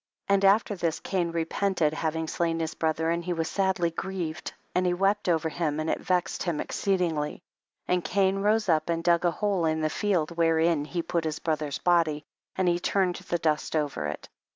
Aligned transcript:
26. 0.29 0.33
And 0.35 0.51
after 0.51 0.75
this 0.75 0.99
Cain 0.99 1.29
repented 1.29 1.93
having 1.93 2.27
slain 2.27 2.59
his 2.59 2.73
brother, 2.73 3.11
and 3.11 3.23
he 3.23 3.33
was 3.33 3.47
sadly 3.47 3.91
grieved, 3.91 4.51
and 4.73 4.83
he 4.83 4.95
wept 4.95 5.29
over 5.29 5.47
him 5.47 5.79
and 5.79 5.91
it 5.91 5.99
vexed 5.99 6.41
him 6.41 6.59
exceedingly. 6.59 7.43
27. 7.85 7.93
And 7.93 8.03
Cain 8.03 8.35
rose 8.39 8.67
up 8.67 8.89
and 8.89 9.03
dug 9.03 9.25
a 9.25 9.29
hole 9.29 9.65
in 9.65 9.81
the 9.81 9.91
field, 9.91 10.31
wherein 10.31 10.85
he 10.85 11.03
put 11.03 11.23
his 11.23 11.37
brother's 11.37 11.77
body, 11.77 12.23
and 12.55 12.67
he 12.67 12.79
turned 12.79 13.17
the 13.17 13.37
dust 13.37 13.75
over 13.75 14.07
it. 14.07 14.27